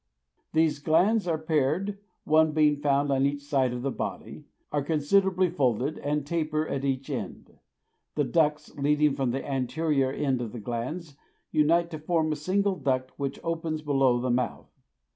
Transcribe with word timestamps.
These 0.53 0.79
glands 0.79 1.27
are 1.27 1.37
paired, 1.37 1.99
one 2.23 2.53
being 2.53 2.77
found 2.77 3.11
on 3.11 3.23
each 3.27 3.43
side 3.43 3.71
of 3.71 3.83
the 3.83 3.91
body, 3.91 4.45
are 4.71 4.81
considerably 4.83 5.47
folded 5.51 5.99
and 5.99 6.25
taper 6.25 6.67
at 6.67 6.83
each 6.83 7.11
end. 7.11 7.59
The 8.15 8.23
ducts 8.23 8.73
leading 8.75 9.13
from 9.13 9.29
the 9.29 9.45
anterior 9.47 10.11
end 10.11 10.41
of 10.41 10.53
the 10.53 10.59
glands 10.59 11.17
unite 11.51 11.91
to 11.91 11.99
form 11.99 12.31
a 12.31 12.35
single 12.35 12.77
duct 12.77 13.11
which 13.19 13.39
opens 13.43 13.83
below 13.83 14.19
the 14.19 14.31
mouth. 14.31 14.71